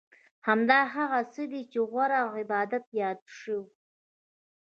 همدا 0.47 0.79
هغه 0.95 1.19
څه 1.33 1.41
دي 1.51 1.61
چې 1.71 1.79
غوره 1.89 2.21
عبادت 2.39 2.85
یاد 3.01 3.19
شوی. 3.37 3.71